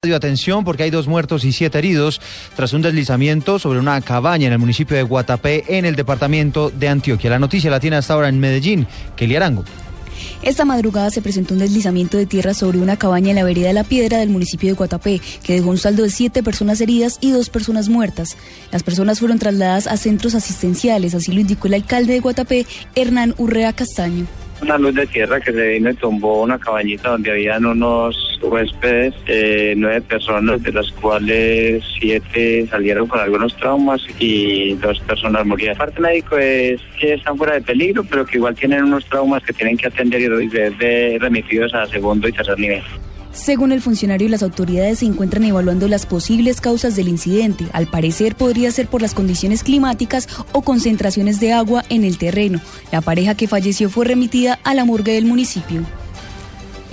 Atención 0.00 0.64
porque 0.64 0.84
hay 0.84 0.90
dos 0.90 1.08
muertos 1.08 1.44
y 1.44 1.50
siete 1.50 1.76
heridos 1.76 2.20
tras 2.54 2.72
un 2.72 2.82
deslizamiento 2.82 3.58
sobre 3.58 3.80
una 3.80 4.00
cabaña 4.00 4.46
en 4.46 4.52
el 4.52 4.60
municipio 4.60 4.96
de 4.96 5.02
Guatapé 5.02 5.64
en 5.76 5.84
el 5.84 5.96
departamento 5.96 6.70
de 6.70 6.88
Antioquia. 6.88 7.30
La 7.30 7.40
noticia 7.40 7.68
la 7.68 7.80
tiene 7.80 7.96
hasta 7.96 8.14
ahora 8.14 8.28
en 8.28 8.38
Medellín. 8.38 8.86
Kelly 9.16 9.34
Arango. 9.34 9.64
Esta 10.42 10.64
madrugada 10.64 11.10
se 11.10 11.20
presentó 11.20 11.54
un 11.54 11.58
deslizamiento 11.58 12.16
de 12.16 12.26
tierra 12.26 12.54
sobre 12.54 12.78
una 12.78 12.96
cabaña 12.96 13.30
en 13.30 13.36
la 13.36 13.42
vereda 13.42 13.66
de 13.66 13.74
La 13.74 13.82
Piedra 13.82 14.18
del 14.18 14.28
municipio 14.28 14.68
de 14.68 14.76
Guatapé, 14.76 15.20
que 15.42 15.54
dejó 15.54 15.70
un 15.70 15.78
saldo 15.78 16.04
de 16.04 16.10
siete 16.10 16.44
personas 16.44 16.80
heridas 16.80 17.18
y 17.20 17.32
dos 17.32 17.50
personas 17.50 17.88
muertas. 17.88 18.36
Las 18.70 18.84
personas 18.84 19.18
fueron 19.18 19.40
trasladadas 19.40 19.88
a 19.88 19.96
centros 19.96 20.36
asistenciales, 20.36 21.16
así 21.16 21.32
lo 21.32 21.40
indicó 21.40 21.66
el 21.66 21.74
alcalde 21.74 22.12
de 22.12 22.20
Guatapé, 22.20 22.66
Hernán 22.94 23.34
Urrea 23.36 23.72
Castaño 23.72 24.28
una 24.62 24.78
luz 24.78 24.94
de 24.94 25.06
tierra 25.06 25.40
que 25.40 25.52
se 25.52 25.68
vino 25.68 25.90
y 25.90 25.94
tumbó 25.94 26.42
una 26.42 26.58
cabañita 26.58 27.10
donde 27.10 27.30
habían 27.30 27.64
unos 27.64 28.38
huéspedes, 28.42 29.14
eh, 29.26 29.74
nueve 29.76 30.00
personas, 30.02 30.62
de 30.62 30.72
las 30.72 30.90
cuales 30.92 31.82
siete 31.98 32.66
salieron 32.68 33.06
con 33.06 33.20
algunos 33.20 33.54
traumas 33.56 34.00
y 34.18 34.74
dos 34.74 35.00
personas 35.00 35.44
murieron. 35.44 35.72
El 35.72 35.78
parte 35.78 36.00
médico 36.00 36.38
es 36.38 36.80
que 36.98 37.14
están 37.14 37.36
fuera 37.36 37.54
de 37.54 37.62
peligro, 37.62 38.04
pero 38.04 38.24
que 38.24 38.38
igual 38.38 38.54
tienen 38.54 38.84
unos 38.84 39.04
traumas 39.06 39.42
que 39.42 39.52
tienen 39.52 39.76
que 39.76 39.88
atender 39.88 40.20
y 40.20 40.50
ser 40.50 40.74
remitidos 41.20 41.74
a 41.74 41.86
segundo 41.86 42.28
y 42.28 42.32
tercer 42.32 42.58
nivel. 42.58 42.82
Según 43.32 43.72
el 43.72 43.80
funcionario, 43.80 44.28
las 44.28 44.42
autoridades 44.42 45.00
se 45.00 45.06
encuentran 45.06 45.44
evaluando 45.44 45.88
las 45.88 46.06
posibles 46.06 46.60
causas 46.60 46.96
del 46.96 47.08
incidente. 47.08 47.66
Al 47.72 47.86
parecer 47.86 48.34
podría 48.34 48.70
ser 48.70 48.88
por 48.88 49.02
las 49.02 49.14
condiciones 49.14 49.62
climáticas 49.62 50.28
o 50.52 50.62
concentraciones 50.62 51.40
de 51.40 51.52
agua 51.52 51.84
en 51.88 52.04
el 52.04 52.18
terreno. 52.18 52.60
La 52.90 53.00
pareja 53.00 53.34
que 53.34 53.48
falleció 53.48 53.90
fue 53.90 54.06
remitida 54.06 54.58
a 54.64 54.74
la 54.74 54.84
morgue 54.84 55.12
del 55.12 55.26
municipio. 55.26 55.84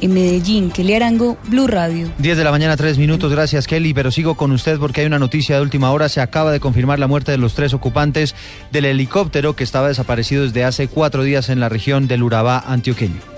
En 0.02 0.14
Medellín, 0.14 0.72
Kelly 0.72 0.94
Arango, 0.94 1.38
Blue 1.48 1.68
Radio. 1.68 2.12
10 2.18 2.38
de 2.38 2.44
la 2.44 2.52
mañana, 2.52 2.76
3 2.76 2.98
minutos. 2.98 3.32
Gracias, 3.32 3.66
Kelly. 3.66 3.94
Pero 3.94 4.12
sigo 4.12 4.36
con 4.36 4.52
usted 4.52 4.78
porque 4.78 5.02
hay 5.02 5.08
una 5.08 5.20
noticia 5.20 5.56
de 5.56 5.62
última 5.62 5.92
hora. 5.92 6.10
Se 6.10 6.22
acaba 6.22 6.52
de 6.52 6.60
confirmar 6.60 7.00
la 7.00 7.08
muerte 7.08 7.32
de 7.32 7.38
los 7.38 7.56
tres 7.56 7.74
ocupantes 7.74 8.36
del 8.72 8.86
helicóptero 8.86 9.56
que 9.56 9.64
estaba 9.64 9.88
desaparecido 9.88 10.44
desde 10.44 10.66
hace 10.66 10.90
cuatro 10.90 11.24
días 11.24 11.50
en 11.50 11.60
la 11.60 11.70
región 11.70 12.08
del 12.08 12.24
Urabá 12.24 12.60
antioqueño. 12.60 13.35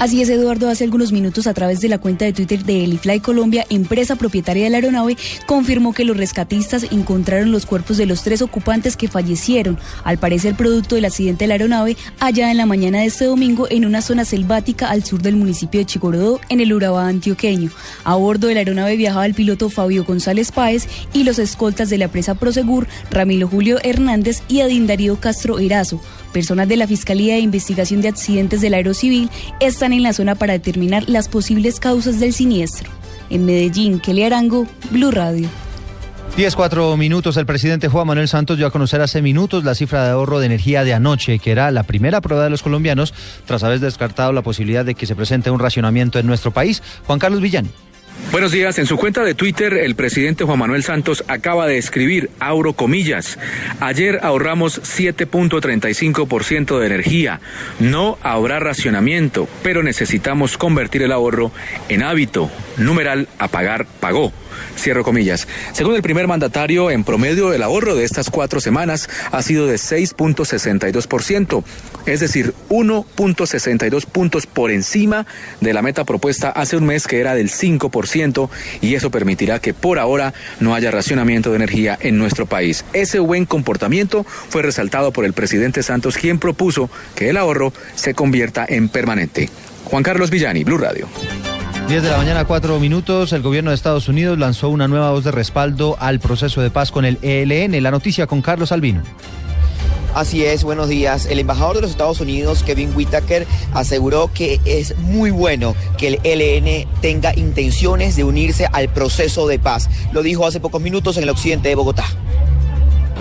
Así 0.00 0.22
es, 0.22 0.30
Eduardo, 0.30 0.70
hace 0.70 0.84
algunos 0.84 1.12
minutos 1.12 1.46
a 1.46 1.52
través 1.52 1.82
de 1.82 1.88
la 1.90 1.98
cuenta 1.98 2.24
de 2.24 2.32
Twitter 2.32 2.64
de 2.64 2.84
Elifly 2.84 3.20
Colombia, 3.20 3.66
empresa 3.68 4.16
propietaria 4.16 4.64
de 4.64 4.70
la 4.70 4.78
aeronave, 4.78 5.18
confirmó 5.44 5.92
que 5.92 6.06
los 6.06 6.16
rescatistas 6.16 6.86
encontraron 6.90 7.52
los 7.52 7.66
cuerpos 7.66 7.98
de 7.98 8.06
los 8.06 8.22
tres 8.22 8.40
ocupantes 8.40 8.96
que 8.96 9.08
fallecieron, 9.08 9.78
al 10.02 10.16
parecer 10.16 10.54
producto 10.54 10.94
del 10.94 11.04
accidente 11.04 11.44
de 11.44 11.48
la 11.48 11.54
aeronave, 11.54 11.98
allá 12.18 12.50
en 12.50 12.56
la 12.56 12.64
mañana 12.64 13.00
de 13.00 13.08
este 13.08 13.26
domingo 13.26 13.66
en 13.68 13.84
una 13.84 14.00
zona 14.00 14.24
selvática 14.24 14.88
al 14.88 15.04
sur 15.04 15.20
del 15.20 15.36
municipio 15.36 15.80
de 15.80 15.84
Chigorodó, 15.84 16.40
en 16.48 16.60
el 16.60 16.72
Urabá 16.72 17.06
antioqueño. 17.06 17.70
A 18.04 18.14
bordo 18.14 18.46
de 18.46 18.54
la 18.54 18.60
aeronave 18.60 18.96
viajaba 18.96 19.26
el 19.26 19.34
piloto 19.34 19.68
Fabio 19.68 20.04
González 20.04 20.50
Páez 20.50 20.88
y 21.12 21.24
los 21.24 21.38
escoltas 21.38 21.90
de 21.90 21.98
la 21.98 22.06
empresa 22.06 22.34
Prosegur, 22.34 22.88
Ramiro 23.10 23.48
Julio 23.48 23.76
Hernández 23.82 24.42
y 24.48 24.60
Adin 24.62 24.86
Darío 24.86 25.20
Castro 25.20 25.58
Erazo. 25.58 26.00
Personas 26.32 26.68
de 26.68 26.76
la 26.76 26.86
Fiscalía 26.86 27.34
de 27.34 27.40
Investigación 27.40 28.00
de 28.00 28.08
Accidentes 28.08 28.60
del 28.60 28.74
Aerocivil 28.74 29.30
están 29.58 29.92
en 29.92 30.02
la 30.02 30.12
zona 30.12 30.34
para 30.34 30.52
determinar 30.52 31.08
las 31.08 31.28
posibles 31.28 31.80
causas 31.80 32.20
del 32.20 32.32
siniestro. 32.32 32.90
En 33.30 33.44
Medellín, 33.44 34.00
Kelly 34.00 34.24
Arango, 34.24 34.66
Blue 34.90 35.10
Radio. 35.10 35.48
10, 36.36 36.54
4 36.54 36.96
minutos. 36.96 37.36
El 37.36 37.46
presidente 37.46 37.88
Juan 37.88 38.06
Manuel 38.06 38.28
Santos 38.28 38.56
dio 38.56 38.66
a 38.66 38.70
conocer 38.70 39.00
hace 39.00 39.20
minutos 39.20 39.64
la 39.64 39.74
cifra 39.74 40.04
de 40.04 40.10
ahorro 40.10 40.38
de 40.38 40.46
energía 40.46 40.84
de 40.84 40.94
anoche, 40.94 41.38
que 41.38 41.50
era 41.50 41.70
la 41.70 41.82
primera 41.82 42.20
prueba 42.20 42.44
de 42.44 42.50
los 42.50 42.62
colombianos 42.62 43.12
tras 43.46 43.64
haber 43.64 43.80
descartado 43.80 44.32
la 44.32 44.42
posibilidad 44.42 44.84
de 44.84 44.94
que 44.94 45.06
se 45.06 45.16
presente 45.16 45.50
un 45.50 45.58
racionamiento 45.58 46.18
en 46.18 46.26
nuestro 46.26 46.52
país. 46.52 46.82
Juan 47.06 47.18
Carlos 47.18 47.40
Villani. 47.40 47.70
Buenos 48.32 48.52
días. 48.52 48.78
En 48.78 48.86
su 48.86 48.96
cuenta 48.96 49.24
de 49.24 49.34
Twitter, 49.34 49.74
el 49.74 49.96
presidente 49.96 50.44
Juan 50.44 50.60
Manuel 50.60 50.84
Santos 50.84 51.24
acaba 51.26 51.66
de 51.66 51.78
escribir, 51.78 52.30
abro 52.38 52.74
comillas, 52.74 53.38
ayer 53.80 54.20
ahorramos 54.22 54.80
7.35% 54.82 56.78
de 56.78 56.86
energía. 56.86 57.40
No 57.80 58.18
habrá 58.22 58.60
racionamiento, 58.60 59.48
pero 59.64 59.82
necesitamos 59.82 60.56
convertir 60.58 61.02
el 61.02 61.10
ahorro 61.10 61.50
en 61.88 62.04
hábito. 62.04 62.50
Numeral, 62.76 63.26
apagar, 63.38 63.86
pagó. 63.98 64.32
Cierro 64.76 65.04
comillas. 65.04 65.46
Según 65.72 65.94
el 65.94 66.02
primer 66.02 66.26
mandatario, 66.26 66.90
en 66.90 67.04
promedio 67.04 67.52
el 67.52 67.62
ahorro 67.62 67.94
de 67.94 68.04
estas 68.04 68.30
cuatro 68.30 68.60
semanas 68.60 69.08
ha 69.32 69.42
sido 69.42 69.66
de 69.66 69.76
6.62%, 69.76 71.64
es 72.06 72.20
decir, 72.20 72.54
1.62 72.68 74.06
puntos 74.06 74.46
por 74.46 74.70
encima 74.70 75.26
de 75.60 75.72
la 75.72 75.82
meta 75.82 76.04
propuesta 76.04 76.50
hace 76.50 76.76
un 76.76 76.86
mes 76.86 77.06
que 77.06 77.20
era 77.20 77.34
del 77.34 77.50
5% 77.50 78.48
y 78.80 78.94
eso 78.94 79.10
permitirá 79.10 79.58
que 79.58 79.74
por 79.74 79.98
ahora 79.98 80.34
no 80.60 80.74
haya 80.74 80.90
racionamiento 80.90 81.50
de 81.50 81.56
energía 81.56 81.98
en 82.00 82.18
nuestro 82.18 82.46
país. 82.46 82.84
Ese 82.92 83.18
buen 83.18 83.46
comportamiento 83.46 84.24
fue 84.24 84.62
resaltado 84.62 85.12
por 85.12 85.24
el 85.24 85.32
presidente 85.32 85.82
Santos, 85.82 86.16
quien 86.16 86.38
propuso 86.38 86.90
que 87.14 87.30
el 87.30 87.36
ahorro 87.36 87.72
se 87.94 88.14
convierta 88.14 88.64
en 88.68 88.88
permanente. 88.88 89.48
Juan 89.84 90.02
Carlos 90.02 90.30
Villani, 90.30 90.64
Blue 90.64 90.78
Radio. 90.78 91.08
10 91.90 92.04
de 92.04 92.10
la 92.10 92.18
mañana, 92.18 92.44
4 92.44 92.78
minutos. 92.78 93.32
El 93.32 93.42
gobierno 93.42 93.70
de 93.70 93.74
Estados 93.74 94.08
Unidos 94.08 94.38
lanzó 94.38 94.68
una 94.68 94.86
nueva 94.86 95.10
voz 95.10 95.24
de 95.24 95.32
respaldo 95.32 95.96
al 95.98 96.20
proceso 96.20 96.60
de 96.60 96.70
paz 96.70 96.92
con 96.92 97.04
el 97.04 97.18
ELN. 97.20 97.82
La 97.82 97.90
noticia 97.90 98.28
con 98.28 98.42
Carlos 98.42 98.70
Albino. 98.70 99.02
Así 100.14 100.44
es, 100.44 100.62
buenos 100.62 100.88
días. 100.88 101.26
El 101.26 101.40
embajador 101.40 101.74
de 101.74 101.82
los 101.82 101.90
Estados 101.90 102.20
Unidos, 102.20 102.62
Kevin 102.62 102.92
Whitaker, 102.94 103.44
aseguró 103.74 104.30
que 104.32 104.60
es 104.66 104.96
muy 104.98 105.32
bueno 105.32 105.74
que 105.98 106.06
el 106.06 106.20
ELN 106.22 106.88
tenga 107.00 107.36
intenciones 107.36 108.14
de 108.14 108.22
unirse 108.22 108.68
al 108.70 108.88
proceso 108.90 109.48
de 109.48 109.58
paz. 109.58 109.90
Lo 110.12 110.22
dijo 110.22 110.46
hace 110.46 110.60
pocos 110.60 110.80
minutos 110.80 111.16
en 111.16 111.24
el 111.24 111.30
occidente 111.30 111.70
de 111.70 111.74
Bogotá. 111.74 112.04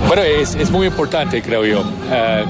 Bueno, 0.08 0.22
es, 0.22 0.69
muy 0.69 0.85
importante, 0.85 1.41
creo 1.41 1.66
yo. 1.66 1.84
Eh, 2.12 2.46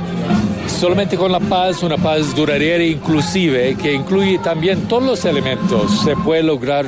solamente 0.80 1.18
con 1.18 1.32
la 1.32 1.42
paz, 1.42 1.84
una 1.84 1.98
paz 1.98 2.34
duradera 2.34 2.82
e 2.82 2.88
inclusive, 2.88 3.76
que 3.76 3.94
incluye 3.94 4.40
también 4.40 4.88
todos 4.88 5.04
los 5.04 5.26
elementos, 5.26 6.04
se 6.06 6.16
puede 6.16 6.42
lograr 6.42 6.86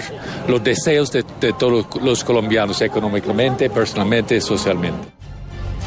los 0.47 0.63
deseos 0.63 1.11
de, 1.11 1.25
de 1.41 1.51
todos 1.51 1.85
los 2.01 2.23
colombianos 2.23 2.81
económicamente, 2.81 3.69
personalmente 3.69 4.39
socialmente. 4.39 5.09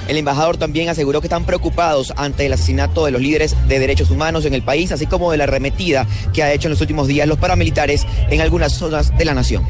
El 0.07 0.19
embajador 0.19 0.59
también 0.59 0.91
aseguró 0.91 1.23
que 1.23 1.29
están 1.29 1.47
preocupados 1.47 2.13
ante 2.17 2.45
el 2.45 2.53
asesinato 2.53 3.07
de 3.07 3.11
los 3.11 3.23
líderes 3.23 3.57
de 3.69 3.79
derechos 3.79 4.11
humanos 4.11 4.45
en 4.45 4.53
el 4.53 4.63
país, 4.63 4.93
así 4.93 5.07
como 5.07 5.33
de 5.33 5.39
la 5.39 5.45
arremetida 5.45 6.07
que 6.35 6.43
ha 6.43 6.53
hecho 6.53 6.69
en 6.69 6.73
los 6.73 6.83
últimos 6.83 7.09
días 7.09 7.27
los 7.27 7.39
paramilitares 7.39 8.07
en 8.29 8.43
algunas 8.43 8.75
zonas 8.75 9.17
de 9.17 9.25
la 9.25 9.33
nación. 9.33 9.65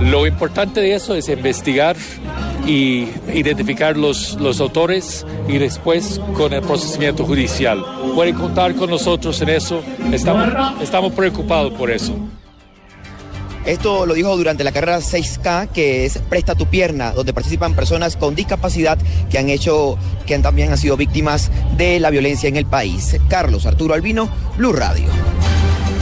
Lo 0.00 0.26
importante 0.26 0.80
de 0.80 0.94
eso 0.94 1.14
es 1.14 1.28
investigar 1.28 1.96
y 2.66 3.08
identificar 3.32 3.96
los, 3.96 4.34
los 4.34 4.60
autores 4.60 5.24
y 5.48 5.58
después 5.58 6.20
con 6.34 6.52
el 6.52 6.62
procesamiento 6.62 7.24
judicial. 7.24 7.84
Pueden 8.14 8.34
contar 8.34 8.74
con 8.74 8.90
nosotros 8.90 9.40
en 9.40 9.50
eso, 9.50 9.82
estamos, 10.12 10.48
estamos 10.82 11.12
preocupados 11.12 11.72
por 11.74 11.90
eso. 11.90 12.14
Esto 13.66 14.06
lo 14.06 14.14
dijo 14.14 14.36
durante 14.36 14.62
la 14.62 14.70
carrera 14.70 14.98
6K, 14.98 15.70
que 15.70 16.04
es 16.04 16.18
Presta 16.18 16.54
tu 16.54 16.66
pierna, 16.66 17.10
donde 17.10 17.34
participan 17.34 17.74
personas 17.74 18.16
con 18.16 18.36
discapacidad 18.36 18.96
que 19.28 19.38
han 19.38 19.50
hecho, 19.50 19.98
que 20.24 20.38
también 20.38 20.70
han 20.70 20.78
sido 20.78 20.96
víctimas 20.96 21.50
de 21.76 21.98
la 21.98 22.10
violencia 22.10 22.48
en 22.48 22.54
el 22.54 22.66
país. 22.66 23.16
Carlos 23.28 23.66
Arturo 23.66 23.94
Albino, 23.94 24.28
Blue 24.56 24.72
Radio. 24.72 25.06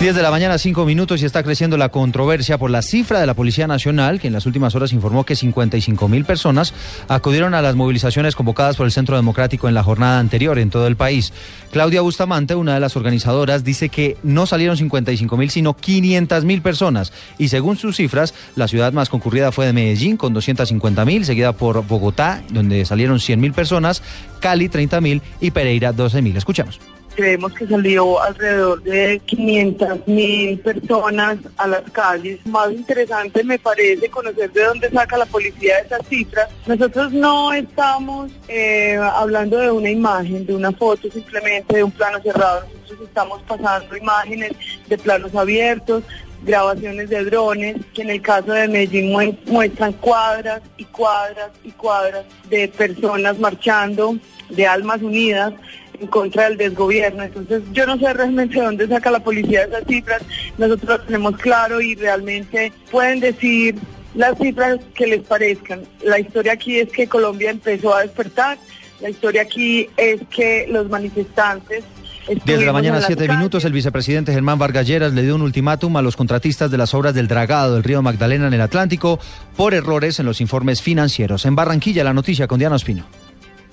10 0.00 0.17
de 0.17 0.23
la 0.23 0.31
mañana, 0.31 0.58
5 0.58 0.85
minutos 0.85 1.23
y 1.23 1.25
está 1.25 1.43
creciendo 1.43 1.76
la 1.79 1.88
controversia 1.88 2.58
por 2.58 2.70
la 2.70 2.82
cifra 2.82 3.20
de 3.20 3.26
la 3.26 3.35
Policía 3.35 3.67
Nacional, 3.67 4.20
que 4.20 4.26
en 4.26 4.32
las 4.32 4.44
últimas 4.44 4.75
horas 4.75 4.93
informó 4.93 5.25
que 5.25 5.37
55 5.37 6.08
mil 6.08 6.25
personas 6.25 6.75
acudieron 7.08 7.55
a 7.55 7.62
las 7.62 7.75
movilizaciones 7.75 8.35
convocadas 8.35 8.76
por 8.76 8.85
el 8.87 8.93
Centro 8.93 9.17
Democrático 9.17 9.67
en 9.67 9.75
la 9.75 9.82
jornada 9.82 10.19
anterior 10.19 10.58
en 10.58 10.69
todo 10.69 10.87
el 10.88 10.96
país. 10.96 11.32
Claudia 11.70 12.02
Bustamante, 12.02 12.55
una 12.55 12.75
de 12.75 12.81
las 12.81 12.96
organizadoras, 12.96 13.64
dice 13.64 13.88
que 13.88 14.19
no 14.23 14.46
salieron 14.46 14.76
55 14.76 15.37
mil, 15.37 15.50
sino 15.50 15.75
500 15.75 16.44
mil 16.44 16.61
personas. 16.61 17.12
Y 17.38 17.49
según 17.49 17.76
sus 17.79 17.97
cifras, 17.97 18.35
la 18.56 18.69
ciudad 18.69 18.93
más 18.93 19.08
concurrida 19.08 19.52
fue 19.52 19.64
de 19.64 19.73
Medellín, 19.73 20.17
con 20.17 20.35
250 20.35 21.05
mil, 21.06 21.25
seguida 21.25 21.52
por 21.52 21.87
Bogotá, 21.87 22.43
donde 22.50 22.85
salieron 22.85 23.20
100 23.20 23.40
mil 23.40 23.52
personas, 23.52 24.02
Cali 24.40 24.69
30 24.69 25.00
mil 25.00 25.23
y 25.40 25.52
Pereira 25.52 25.93
12 25.93 26.20
mil. 26.20 26.37
Escuchamos. 26.37 26.94
Creemos 27.14 27.52
que 27.55 27.66
salió 27.66 28.20
alrededor 28.20 28.82
de 28.82 29.20
500 29.25 30.06
mil 30.06 30.58
personas 30.61 31.38
a 31.56 31.66
las 31.66 31.82
calles. 31.90 32.44
Más 32.46 32.70
interesante 32.72 33.43
me 33.44 33.58
parece 33.58 34.08
conocer 34.08 34.52
de 34.52 34.64
dónde 34.64 34.90
saca 34.90 35.16
la 35.16 35.26
policía 35.26 35.78
esas 35.78 36.06
cifras. 36.08 36.49
Nosotros 36.66 37.12
no 37.12 37.52
estamos 37.52 38.31
eh, 38.49 38.96
hablando 38.96 39.58
de 39.58 39.70
una 39.70 39.90
imagen, 39.90 40.46
de 40.46 40.55
una 40.55 40.72
foto 40.72 41.11
simplemente, 41.11 41.76
de 41.76 41.84
un 41.84 41.93
plano 41.93 42.20
cerrado. 42.22 42.66
Nosotros 42.82 43.08
estamos 43.08 43.43
pasando 43.43 43.96
imágenes 43.96 44.52
de 44.88 44.99
planos 44.99 45.34
abiertos, 45.34 46.05
grabaciones 46.43 47.08
de 47.08 47.25
drones, 47.25 47.76
que 47.94 48.02
en 48.02 48.11
el 48.11 48.20
caso 48.22 48.52
de 48.52 48.69
Medellín 48.69 49.12
muestran 49.46 49.93
cuadras 49.94 50.62
y 50.76 50.84
cuadras 50.84 51.50
y 51.62 51.70
cuadras 51.72 52.25
de 52.50 52.69
personas 52.69 53.38
marchando, 53.38 54.16
de 54.50 54.66
almas 54.66 55.00
unidas 55.00 55.55
en 56.00 56.06
contra 56.06 56.49
del 56.49 56.56
desgobierno. 56.56 57.23
Entonces 57.23 57.62
yo 57.73 57.87
no 57.87 57.99
sé 57.99 58.12
realmente 58.12 58.58
de 58.58 58.64
dónde 58.64 58.88
saca 58.88 59.11
la 59.11 59.20
policía 59.20 59.64
esas 59.64 59.85
cifras, 59.87 60.23
nosotros 60.58 60.99
lo 60.99 61.05
tenemos 61.05 61.37
claro 61.38 61.81
y 61.81 61.94
realmente 61.94 62.73
pueden 62.91 63.20
decir 63.20 63.76
las 64.14 64.38
cifras 64.38 64.79
que 64.94 65.06
les 65.06 65.23
parezcan. 65.23 65.82
La 66.05 66.19
historia 66.19 66.52
aquí 66.52 66.79
es 66.79 66.91
que 66.91 67.08
Colombia 67.08 67.50
empezó 67.50 67.94
a 67.94 68.02
despertar, 68.02 68.58
la 69.00 69.11
historia 69.11 69.43
aquí 69.43 69.88
es 69.96 70.20
que 70.31 70.67
los 70.70 70.88
manifestantes 70.88 71.85
10 72.26 72.44
de 72.44 72.67
la 72.67 72.73
mañana, 72.73 73.00
7 73.02 73.29
minutos, 73.29 73.64
el 73.64 73.73
vicepresidente 73.73 74.32
Germán 74.32 74.58
Vargas 74.58 74.87
Lleras 74.87 75.12
le 75.12 75.23
dio 75.23 75.35
un 75.35 75.43
ultimátum 75.43 75.97
a 75.97 76.02
los 76.02 76.17
contratistas 76.17 76.70
de 76.70 76.79
las 76.79 76.94
obras 76.94 77.14
del 77.14 77.29
dragado 77.29 77.75
del 77.75 77.85
río 77.85 78.00
Magdalena 78.02 78.47
en 78.47 78.55
el 78.55 78.61
Atlántico 78.61 79.20
por 79.56 79.75
errores 79.75 80.19
en 80.20 80.26
los 80.26 80.40
informes 80.40 80.81
financieros. 80.81 81.44
En 81.44 81.55
Barranquilla, 81.55 82.02
la 82.02 82.14
noticia 82.14 82.47
con 82.47 82.58
Diana 82.58 82.76
Ospino. 82.76 83.05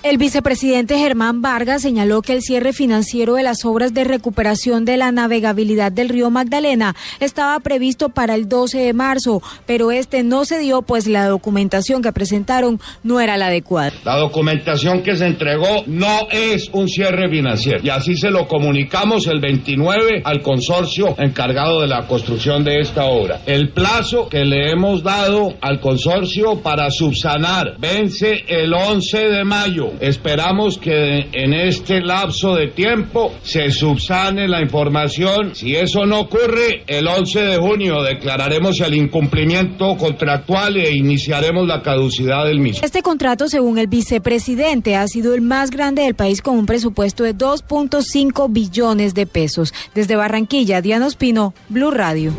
El 0.04 0.18
vicepresidente 0.18 0.98
Germán 0.98 1.44
Vargas 1.44 1.84
señaló 1.84 2.24
que 2.24 2.34
el 2.34 2.42
cierre 2.42 2.74
financiero 2.74 3.36
de 3.36 3.44
las 3.44 3.66
obras 3.66 3.94
de 3.94 4.04
recuperación 4.04 4.84
de 4.84 4.98
la 4.98 5.12
navegabilidad 5.12 5.92
del 5.92 6.10
río 6.10 6.32
Magdalena 6.32 6.96
estaba 7.20 7.60
previsto 7.60 8.10
para 8.10 8.34
el 8.34 8.50
12 8.50 8.80
de 8.80 8.94
marzo, 8.94 9.44
pero 9.68 9.92
este 9.92 10.24
no 10.24 10.44
se 10.44 10.58
dio 10.58 10.82
pues 10.82 11.06
la 11.06 11.28
documentación 11.28 12.02
que 12.02 12.12
presentaron 12.12 12.80
no 13.04 13.20
era 13.20 13.38
la 13.38 13.48
adecuada. 13.48 13.94
La 14.04 14.18
documentación 14.18 15.04
que 15.04 15.16
se 15.16 15.28
entregó 15.28 15.84
no 15.86 16.28
es 16.32 16.72
un 16.74 16.90
cierre 16.90 17.30
financiero 17.30 17.82
y 17.84 17.90
así 17.90 18.18
se 18.18 18.32
lo 18.32 18.48
comunicamos 18.48 19.28
el 19.28 19.40
29 19.40 20.24
al 20.26 20.42
consorcio 20.42 21.14
encargado 21.20 21.80
de 21.80 21.88
la 21.88 22.08
construcción 22.08 22.64
de 22.64 22.80
esta 22.80 23.06
obra. 23.06 23.42
El 23.46 23.70
plazo 23.70 24.30
que 24.30 24.46
le 24.46 24.72
hemos 24.72 25.04
dado 25.04 25.54
al 25.62 25.80
consorcio 25.80 26.56
para 26.64 26.90
subsanar 26.90 27.76
vence 27.78 28.46
el 28.48 28.74
11 28.74 29.18
de 29.30 29.44
mayo. 29.44 29.91
Esperamos 30.00 30.78
que 30.78 31.28
en 31.32 31.54
este 31.54 32.02
lapso 32.02 32.56
de 32.56 32.68
tiempo 32.68 33.34
se 33.44 33.72
subsane 33.72 34.48
la 34.48 34.62
información. 34.62 35.56
Si 35.56 35.76
eso 35.76 36.06
no 36.06 36.22
ocurre, 36.22 36.84
el 36.88 37.08
11 37.08 37.42
de 37.42 37.58
junio 37.58 38.02
declararemos 38.02 38.80
el 38.82 38.96
incumplimiento 38.96 39.98
contractual 39.98 40.78
e 40.78 40.96
iniciaremos 40.96 41.68
la 41.68 41.82
caducidad 41.82 42.46
del 42.46 42.60
mismo. 42.60 42.84
Este 42.84 43.02
contrato, 43.02 43.48
según 43.48 43.78
el 43.78 43.88
vicepresidente, 43.88 44.96
ha 44.96 45.08
sido 45.08 45.34
el 45.34 45.42
más 45.42 45.72
grande 45.72 46.04
del 46.04 46.16
país 46.16 46.42
con 46.42 46.58
un 46.58 46.66
presupuesto 46.66 47.24
de 47.24 47.36
2.5 47.36 48.48
billones 48.52 49.14
de 49.14 49.26
pesos. 49.26 49.74
Desde 49.94 50.16
Barranquilla, 50.16 50.82
Diana 50.82 51.08
Ospino, 51.08 51.54
Blue 51.70 51.92
Radio. 51.92 52.34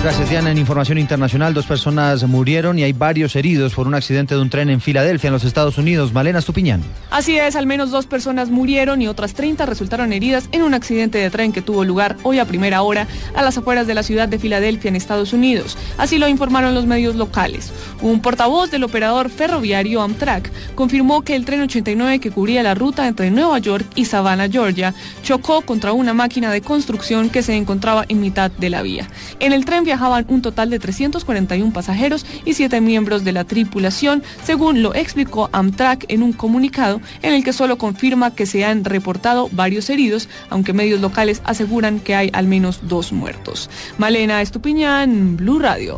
Gracias, 0.00 0.30
Diana. 0.30 0.52
En 0.52 0.58
información 0.58 0.96
internacional, 0.98 1.52
dos 1.52 1.66
personas 1.66 2.22
murieron 2.22 2.78
y 2.78 2.84
hay 2.84 2.92
varios 2.92 3.34
heridos 3.34 3.74
por 3.74 3.88
un 3.88 3.96
accidente 3.96 4.36
de 4.36 4.40
un 4.40 4.48
tren 4.48 4.70
en 4.70 4.80
Filadelfia, 4.80 5.26
en 5.26 5.34
los 5.34 5.42
Estados 5.42 5.76
Unidos. 5.76 6.12
Malena 6.12 6.40
Stupiñán. 6.40 6.84
Así 7.10 7.36
es, 7.36 7.56
al 7.56 7.66
menos 7.66 7.90
dos 7.90 8.06
personas 8.06 8.48
murieron 8.48 9.02
y 9.02 9.08
otras 9.08 9.34
30 9.34 9.66
resultaron 9.66 10.12
heridas 10.12 10.48
en 10.52 10.62
un 10.62 10.72
accidente 10.72 11.18
de 11.18 11.30
tren 11.30 11.50
que 11.50 11.62
tuvo 11.62 11.84
lugar 11.84 12.16
hoy 12.22 12.38
a 12.38 12.44
primera 12.44 12.82
hora 12.82 13.08
a 13.34 13.42
las 13.42 13.58
afueras 13.58 13.88
de 13.88 13.94
la 13.94 14.04
ciudad 14.04 14.28
de 14.28 14.38
Filadelfia, 14.38 14.88
en 14.88 14.94
Estados 14.94 15.32
Unidos. 15.32 15.76
Así 15.98 16.18
lo 16.18 16.28
informaron 16.28 16.76
los 16.76 16.86
medios 16.86 17.16
locales. 17.16 17.72
Un 18.00 18.20
portavoz 18.20 18.70
del 18.70 18.84
operador 18.84 19.30
ferroviario 19.30 20.00
Amtrak 20.00 20.48
confirmó 20.76 21.22
que 21.22 21.34
el 21.34 21.44
tren 21.44 21.62
89 21.62 22.20
que 22.20 22.30
cubría 22.30 22.62
la 22.62 22.74
ruta 22.74 23.08
entre 23.08 23.32
Nueva 23.32 23.58
York 23.58 23.84
y 23.96 24.04
Savannah, 24.04 24.48
Georgia, 24.48 24.94
chocó 25.24 25.62
contra 25.62 25.92
una 25.92 26.14
máquina 26.14 26.52
de 26.52 26.60
construcción 26.60 27.30
que 27.30 27.42
se 27.42 27.56
encontraba 27.56 28.04
en 28.08 28.20
mitad 28.20 28.52
de 28.52 28.70
la 28.70 28.82
vía. 28.82 29.08
En 29.40 29.52
el 29.52 29.64
tren 29.64 29.87
viajaban 29.88 30.26
un 30.28 30.42
total 30.42 30.68
de 30.68 30.78
341 30.78 31.72
pasajeros 31.72 32.26
y 32.44 32.52
7 32.52 32.82
miembros 32.82 33.24
de 33.24 33.32
la 33.32 33.44
tripulación, 33.44 34.22
según 34.44 34.82
lo 34.82 34.94
explicó 34.94 35.48
Amtrak 35.52 36.04
en 36.08 36.22
un 36.22 36.34
comunicado 36.34 37.00
en 37.22 37.32
el 37.32 37.42
que 37.42 37.54
solo 37.54 37.78
confirma 37.78 38.34
que 38.34 38.44
se 38.44 38.66
han 38.66 38.84
reportado 38.84 39.48
varios 39.50 39.88
heridos, 39.88 40.28
aunque 40.50 40.74
medios 40.74 41.00
locales 41.00 41.40
aseguran 41.44 42.00
que 42.00 42.14
hay 42.14 42.28
al 42.34 42.46
menos 42.46 42.80
dos 42.82 43.12
muertos. 43.12 43.70
Malena 43.96 44.42
Estupiñán, 44.42 45.38
Blue 45.38 45.58
Radio. 45.58 45.96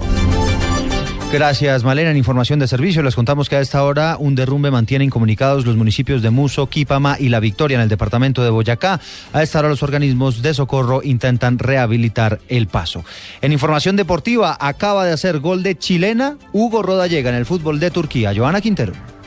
Gracias, 1.33 1.85
Malena. 1.85 2.11
En 2.11 2.17
información 2.17 2.59
de 2.59 2.67
servicio, 2.67 3.05
les 3.05 3.15
contamos 3.15 3.49
que 3.49 3.55
a 3.55 3.61
esta 3.61 3.85
hora 3.85 4.17
un 4.19 4.35
derrumbe 4.35 4.73
mantiene 4.73 5.05
incomunicados 5.05 5.65
los 5.65 5.77
municipios 5.77 6.23
de 6.23 6.31
Muso, 6.31 6.69
Quipama 6.69 7.19
y 7.21 7.29
La 7.29 7.39
Victoria 7.39 7.77
en 7.77 7.83
el 7.83 7.89
departamento 7.89 8.43
de 8.43 8.51
Boyacá. 8.51 9.01
A 9.33 9.43
esta 9.45 9.61
hora 9.61 9.69
los 9.69 9.85
organismos 9.85 10.43
de 10.43 10.55
socorro 10.55 11.03
intentan 11.05 11.61
rehabilitar 11.61 12.41
el 12.49 12.67
paso. 12.67 13.05
En 13.43 13.53
información 13.53 13.95
deportiva, 13.95 14.57
acaba 14.61 15.05
de 15.07 15.13
hacer 15.13 15.39
gol 15.39 15.63
de 15.63 15.79
chilena 15.79 16.37
Hugo 16.53 16.83
Rodallega 16.83 17.31
en 17.31 17.37
el 17.37 17.47
fútbol 17.47 17.79
de 17.79 17.93
Turquía. 17.93 18.33
Joana 18.35 18.61
Quintero. 18.61 19.20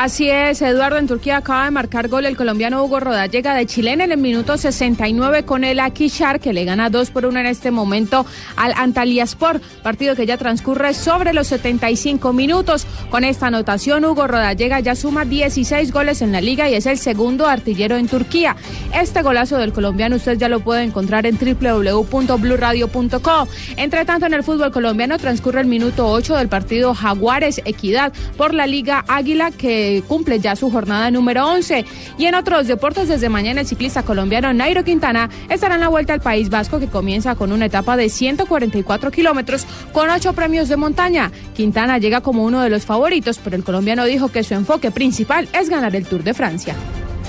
Así 0.00 0.30
es, 0.30 0.62
Eduardo, 0.62 0.96
en 0.96 1.08
Turquía 1.08 1.38
acaba 1.38 1.64
de 1.64 1.72
marcar 1.72 2.06
gol 2.06 2.24
el 2.24 2.36
colombiano 2.36 2.84
Hugo 2.84 3.00
Rodallega 3.00 3.56
de 3.56 3.66
Chilena 3.66 4.04
en 4.04 4.12
el 4.12 4.18
minuto 4.18 4.56
69 4.56 5.42
con 5.42 5.64
el 5.64 5.80
Akishar, 5.80 6.38
que 6.38 6.52
le 6.52 6.64
gana 6.64 6.88
2 6.88 7.10
por 7.10 7.26
1 7.26 7.40
en 7.40 7.46
este 7.46 7.72
momento 7.72 8.24
al 8.54 8.74
Antalyaspor, 8.76 9.60
partido 9.82 10.14
que 10.14 10.24
ya 10.24 10.36
transcurre 10.36 10.94
sobre 10.94 11.32
los 11.32 11.48
75 11.48 12.32
minutos. 12.32 12.86
Con 13.10 13.24
esta 13.24 13.48
anotación, 13.48 14.04
Hugo 14.04 14.28
Rodallega 14.28 14.78
ya 14.78 14.94
suma 14.94 15.24
16 15.24 15.90
goles 15.90 16.22
en 16.22 16.30
la 16.30 16.40
liga 16.40 16.70
y 16.70 16.74
es 16.74 16.86
el 16.86 16.98
segundo 16.98 17.48
artillero 17.48 17.96
en 17.96 18.06
Turquía. 18.06 18.54
Este 18.94 19.22
golazo 19.22 19.58
del 19.58 19.72
colombiano 19.72 20.14
usted 20.14 20.38
ya 20.38 20.48
lo 20.48 20.60
puede 20.60 20.84
encontrar 20.84 21.26
en 21.26 21.36
www.bluradio.co. 21.36 23.48
Entre 23.76 24.04
tanto, 24.04 24.26
en 24.26 24.34
el 24.34 24.44
fútbol 24.44 24.70
colombiano 24.70 25.18
transcurre 25.18 25.60
el 25.60 25.66
minuto 25.66 26.06
8 26.06 26.36
del 26.36 26.48
partido 26.48 26.94
Jaguares 26.94 27.60
Equidad 27.64 28.12
por 28.36 28.54
la 28.54 28.68
Liga 28.68 29.04
Águila 29.08 29.50
que 29.50 29.87
cumple 30.06 30.40
ya 30.40 30.56
su 30.56 30.70
jornada 30.70 31.10
número 31.10 31.46
11. 31.46 31.84
Y 32.18 32.26
en 32.26 32.34
otros 32.34 32.66
deportes, 32.66 33.08
desde 33.08 33.28
mañana 33.28 33.60
el 33.60 33.66
ciclista 33.66 34.02
colombiano 34.02 34.52
Nairo 34.52 34.84
Quintana 34.84 35.30
estará 35.48 35.74
en 35.76 35.80
la 35.80 35.88
vuelta 35.88 36.12
al 36.12 36.20
País 36.20 36.50
Vasco 36.50 36.78
que 36.78 36.88
comienza 36.88 37.34
con 37.34 37.52
una 37.52 37.66
etapa 37.66 37.96
de 37.96 38.08
144 38.08 39.10
kilómetros 39.10 39.66
con 39.92 40.10
ocho 40.10 40.32
premios 40.32 40.68
de 40.68 40.76
montaña. 40.76 41.32
Quintana 41.54 41.98
llega 41.98 42.20
como 42.20 42.44
uno 42.44 42.62
de 42.62 42.70
los 42.70 42.84
favoritos, 42.84 43.38
pero 43.42 43.56
el 43.56 43.64
colombiano 43.64 44.04
dijo 44.04 44.28
que 44.28 44.44
su 44.44 44.54
enfoque 44.54 44.90
principal 44.90 45.48
es 45.52 45.68
ganar 45.68 45.94
el 45.94 46.06
Tour 46.06 46.22
de 46.22 46.34
Francia. 46.34 46.74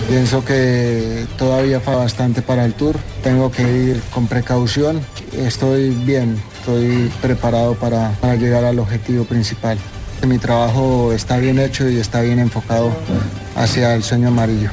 Pienso 0.07 0.43
que 0.43 1.27
todavía 1.37 1.79
falta 1.79 2.01
bastante 2.01 2.41
para 2.41 2.65
el 2.65 2.73
tour. 2.73 2.95
Tengo 3.21 3.51
que 3.51 3.63
ir 3.63 4.01
con 4.13 4.27
precaución. 4.27 5.01
Estoy 5.33 5.89
bien, 5.89 6.41
estoy 6.59 7.11
preparado 7.21 7.75
para, 7.75 8.11
para 8.21 8.35
llegar 8.35 8.63
al 8.63 8.79
objetivo 8.79 9.25
principal. 9.25 9.77
Mi 10.27 10.37
trabajo 10.37 11.11
está 11.13 11.37
bien 11.37 11.59
hecho 11.59 11.89
y 11.89 11.97
está 11.97 12.21
bien 12.21 12.39
enfocado 12.39 12.91
hacia 13.55 13.95
el 13.95 14.03
sueño 14.03 14.27
amarillo. 14.27 14.69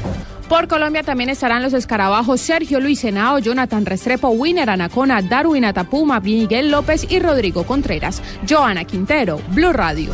Por 0.49 0.67
Colombia 0.69 1.03
también 1.03 1.29
estarán 1.29 1.61
los 1.61 1.73
escarabajos 1.73 2.39
Sergio 2.39 2.79
Luis 2.79 2.99
Senao, 2.99 3.39
Jonathan 3.39 3.85
Restrepo, 3.85 4.29
Winner 4.29 4.69
Anacona, 4.69 5.21
Darwin 5.21 5.65
Atapuma, 5.65 6.21
Miguel 6.21 6.71
López 6.71 7.05
y 7.09 7.19
Rodrigo 7.19 7.65
Contreras. 7.65 8.21
Joana 8.47 8.85
Quintero, 8.85 9.41
Blue 9.49 9.73
Radio. 9.73 10.11